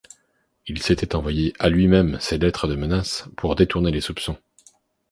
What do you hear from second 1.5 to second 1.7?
à